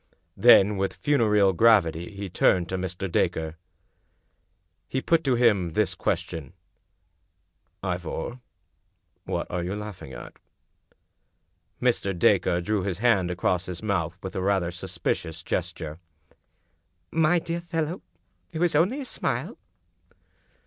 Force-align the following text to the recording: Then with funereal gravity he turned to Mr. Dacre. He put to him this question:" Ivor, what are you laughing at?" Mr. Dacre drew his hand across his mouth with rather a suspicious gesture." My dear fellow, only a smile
Then 0.35 0.77
with 0.77 0.95
funereal 0.95 1.53
gravity 1.53 2.09
he 2.09 2.27
turned 2.27 2.67
to 2.69 2.75
Mr. 2.75 3.07
Dacre. 3.07 3.55
He 4.87 4.99
put 4.99 5.23
to 5.25 5.35
him 5.35 5.73
this 5.73 5.93
question:" 5.93 6.53
Ivor, 7.83 8.39
what 9.25 9.45
are 9.51 9.63
you 9.63 9.75
laughing 9.75 10.11
at?" 10.11 10.37
Mr. 11.79 12.17
Dacre 12.17 12.61
drew 12.61 12.81
his 12.81 12.97
hand 12.97 13.29
across 13.29 13.67
his 13.67 13.83
mouth 13.83 14.17
with 14.23 14.35
rather 14.35 14.69
a 14.69 14.73
suspicious 14.73 15.43
gesture." 15.43 15.99
My 17.27 17.37
dear 17.37 17.61
fellow, 17.61 18.01
only 18.55 19.01
a 19.01 19.05
smile 19.05 19.59